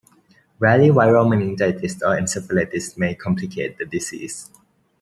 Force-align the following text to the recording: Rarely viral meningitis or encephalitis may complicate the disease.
Rarely 0.57 0.89
viral 0.89 1.29
meningitis 1.29 2.01
or 2.01 2.15
encephalitis 2.17 2.97
may 2.97 3.13
complicate 3.13 3.77
the 3.77 3.85
disease. 3.85 4.49